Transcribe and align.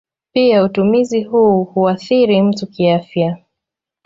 Pia 0.33 0.63
utumizi 0.63 1.23
huu 1.23 1.63
huathiri 1.63 2.41
mtu 2.41 2.67
kiafya. 2.67 3.37